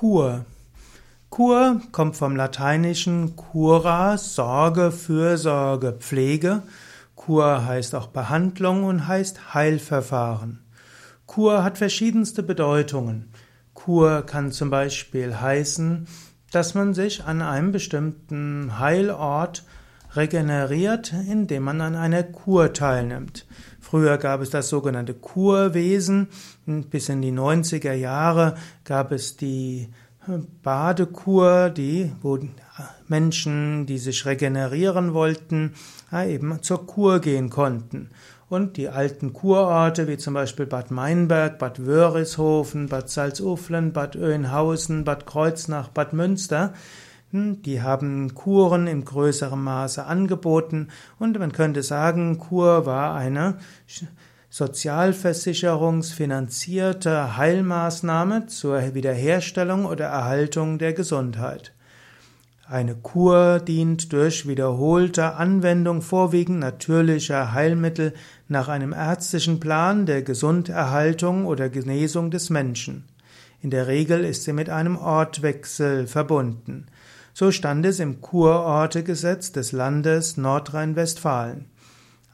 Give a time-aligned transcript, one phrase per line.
[0.00, 0.46] Kur.
[1.28, 6.62] Kur kommt vom lateinischen cura, Sorge, Fürsorge, Pflege.
[7.16, 10.64] Kur heißt auch Behandlung und heißt Heilverfahren.
[11.26, 13.30] Kur hat verschiedenste Bedeutungen.
[13.74, 16.06] Kur kann zum Beispiel heißen,
[16.50, 19.64] dass man sich an einem bestimmten Heilort
[20.14, 23.46] regeneriert, indem man an einer Kur teilnimmt.
[23.80, 26.28] Früher gab es das sogenannte Kurwesen.
[26.66, 28.54] Bis in die 90er Jahre
[28.84, 29.88] gab es die
[30.62, 32.38] Badekur, die, wo
[33.08, 35.74] Menschen, die sich regenerieren wollten,
[36.12, 38.10] eben zur Kur gehen konnten.
[38.48, 45.04] Und die alten Kurorte, wie zum Beispiel Bad Meinberg, Bad Wörishofen, Bad Salzuflen, Bad Oeynhausen,
[45.04, 46.74] Bad Kreuznach, Bad Münster,
[47.32, 50.88] die haben Kuren in größerem Maße angeboten
[51.18, 53.58] und man könnte sagen, Kur war eine
[54.48, 61.72] sozialversicherungsfinanzierte Heilmaßnahme zur Wiederherstellung oder Erhaltung der Gesundheit.
[62.66, 68.12] Eine Kur dient durch wiederholte Anwendung vorwiegend natürlicher Heilmittel
[68.48, 73.04] nach einem ärztlichen Plan der Gesunderhaltung oder Genesung des Menschen.
[73.62, 76.86] In der Regel ist sie mit einem Ortwechsel verbunden.
[77.32, 81.70] So stand es im Kurortegesetz des Landes Nordrhein-Westfalen.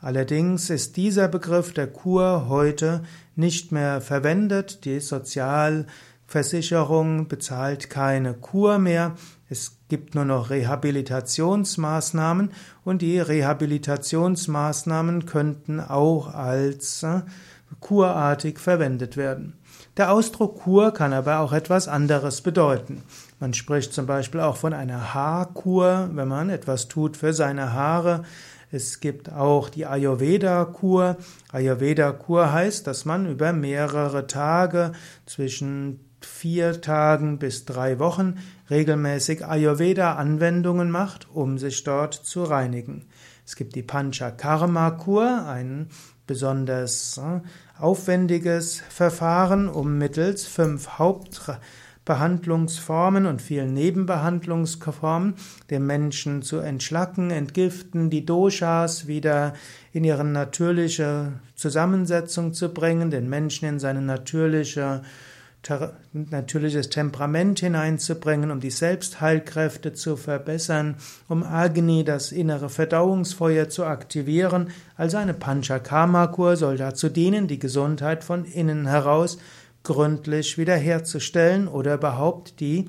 [0.00, 4.84] Allerdings ist dieser Begriff der Kur heute nicht mehr verwendet.
[4.84, 9.14] Die Sozialversicherung bezahlt keine Kur mehr.
[9.48, 12.52] Es gibt nur noch Rehabilitationsmaßnahmen
[12.84, 17.22] und die Rehabilitationsmaßnahmen könnten auch als äh,
[17.80, 19.54] kurartig verwendet werden.
[19.96, 23.02] Der Ausdruck Kur kann aber auch etwas anderes bedeuten.
[23.40, 28.22] Man spricht zum Beispiel auch von einer Haarkur, wenn man etwas tut für seine Haare.
[28.70, 31.16] Es gibt auch die Ayurveda-Kur.
[31.52, 34.92] Ayurveda-Kur heißt, dass man über mehrere Tage
[35.24, 43.06] zwischen vier Tagen bis drei Wochen regelmäßig Ayurveda-Anwendungen macht, um sich dort zu reinigen.
[43.46, 45.88] Es gibt die Panchakarma-Kur, ein
[46.26, 47.40] besonders äh,
[47.80, 51.40] aufwendiges Verfahren, um mittels fünf Haupt
[52.06, 55.34] Behandlungsformen und vielen Nebenbehandlungsformen,
[55.70, 59.54] den Menschen zu entschlacken, entgiften, die Doshas wieder
[59.92, 65.02] in ihre natürliche Zusammensetzung zu bringen, den Menschen in seine natürliche
[66.12, 70.96] natürliches Temperament hineinzubringen, um die Selbstheilkräfte zu verbessern,
[71.28, 74.70] um Agni, das innere Verdauungsfeuer, zu aktivieren.
[74.96, 79.38] Also eine Panchakarma-Kur soll dazu dienen, die Gesundheit von innen heraus
[79.82, 82.88] gründlich wiederherzustellen oder überhaupt die,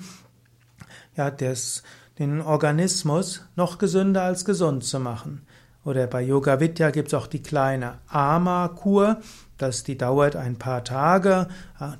[1.16, 1.84] ja, des,
[2.18, 5.44] den Organismus noch gesünder als gesund zu machen.
[5.86, 9.22] Oder bei Yoga Vidya gibt es auch die kleine Ama-Kur,
[9.58, 11.48] das, die dauert ein paar Tage.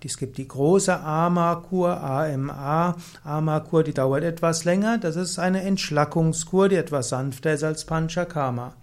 [0.04, 4.98] Es gibt die große Ama-Kur, AMA, Ama-Kur, die dauert etwas länger.
[4.98, 8.74] Das ist eine Entschlackungskur, die etwas sanfter ist als Panchakarma.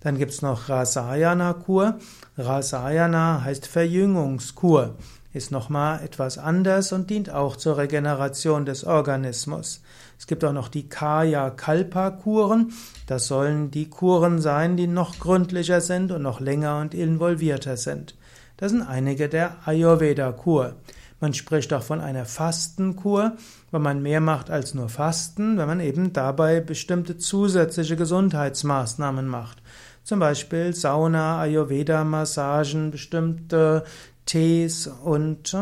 [0.00, 1.98] Dann gibt es noch Rasayana-Kur.
[2.36, 4.94] Rasayana heißt Verjüngungskur
[5.34, 9.82] ist nochmal etwas anders und dient auch zur Regeneration des Organismus.
[10.18, 12.72] Es gibt auch noch die Kaya-Kalpa-Kuren.
[13.06, 18.16] Das sollen die Kuren sein, die noch gründlicher sind und noch länger und involvierter sind.
[18.56, 20.76] Das sind einige der Ayurveda-Kur.
[21.20, 23.32] Man spricht auch von einer Fastenkur,
[23.72, 29.62] wenn man mehr macht als nur Fasten, wenn man eben dabei bestimmte zusätzliche Gesundheitsmaßnahmen macht.
[30.04, 33.84] Zum Beispiel Sauna, Ayurveda-Massagen, bestimmte
[34.26, 35.56] Tees und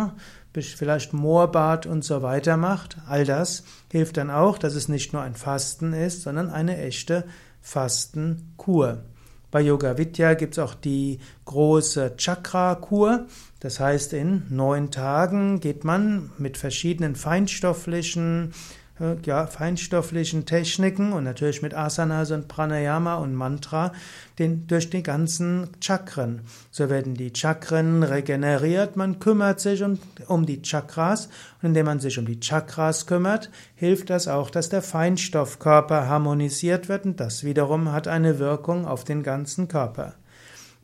[0.54, 2.98] vielleicht Moorbad und so weiter macht.
[3.06, 7.24] All das hilft dann auch, dass es nicht nur ein Fasten ist, sondern eine echte
[7.60, 9.04] Fastenkur.
[9.50, 13.26] Bei Yoga Vidya gibt es auch die große Chakra-Kur.
[13.60, 18.81] Das heißt, in neun Tagen geht man mit verschiedenen feinstofflichen äh,
[19.24, 23.92] ja, feinstofflichen Techniken und natürlich mit Asanas und Pranayama und Mantra
[24.38, 26.42] den, durch die ganzen Chakren.
[26.70, 29.98] So werden die Chakren regeneriert, man kümmert sich um,
[30.28, 31.28] um die Chakras
[31.60, 36.88] und indem man sich um die Chakras kümmert, hilft das auch, dass der Feinstoffkörper harmonisiert
[36.88, 40.14] wird und das wiederum hat eine Wirkung auf den ganzen Körper.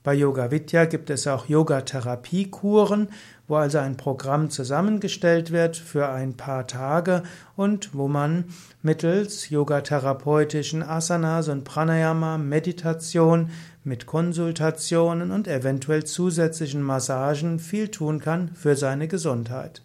[0.05, 3.09] Bei Yoga Vidya gibt es auch Yoga-Therapie-Kuren,
[3.49, 7.25] wo also ein Programm zusammengestellt wird für ein paar Tage
[7.57, 8.45] und wo man
[8.81, 13.51] mittels yogatherapeutischen Asanas und Pranayama, Meditation,
[13.83, 19.83] mit Konsultationen und eventuell zusätzlichen Massagen viel tun kann für seine Gesundheit.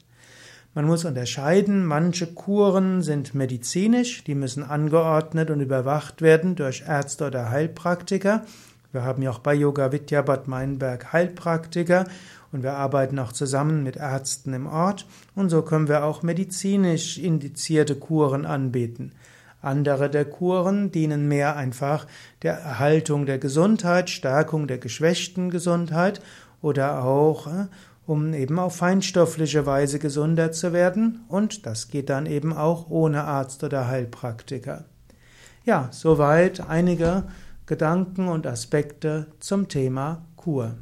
[0.75, 7.27] Man muss unterscheiden, manche Kuren sind medizinisch, die müssen angeordnet und überwacht werden durch Ärzte
[7.27, 8.43] oder Heilpraktiker
[8.93, 12.05] Wir haben ja auch bei Yoga Vidya Bad Meinberg Heilpraktiker
[12.51, 17.17] und wir arbeiten auch zusammen mit Ärzten im Ort und so können wir auch medizinisch
[17.17, 19.11] indizierte Kuren anbieten.
[19.63, 22.05] Andere der Kuren dienen mehr einfach
[22.43, 26.21] der Erhaltung der Gesundheit, Stärkung der geschwächten Gesundheit
[26.61, 27.65] oder auch äh,
[28.05, 33.23] um eben auf feinstoffliche Weise gesunder zu werden und das geht dann eben auch ohne
[33.23, 34.85] Arzt oder Heilpraktiker.
[35.65, 37.23] Ja, soweit einige
[37.65, 40.75] Gedanken und Aspekte zum Thema Kur.